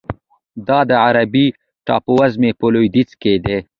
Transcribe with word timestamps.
دا 0.67 0.79
د 0.89 0.91
عربي 1.05 1.47
ټاپوزمې 1.87 2.51
په 2.59 2.65
لویدیځ 2.73 3.09
کې 3.21 3.33
دی. 3.45 3.57